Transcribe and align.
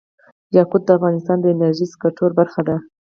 یاقوت 0.57 0.81
د 0.85 0.89
افغانستان 0.97 1.37
د 1.41 1.45
انرژۍ 1.53 1.85
سکتور 1.93 2.29
برخه 2.39 2.61
ده. 2.67 2.75